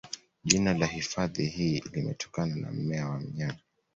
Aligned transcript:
Jina 0.43 0.73
la 0.73 0.85
hifadhi 0.85 1.45
hii 1.45 1.83
limetokana 1.91 2.55
na 2.55 2.71
mmea 2.71 3.09
wa 3.09 3.19
mnyaa 3.19 3.55